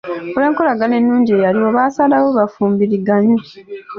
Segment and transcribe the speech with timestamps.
[0.35, 3.39] Olw'enkolagana ennungi eyaliwo baasalawo bafumbiriganwe.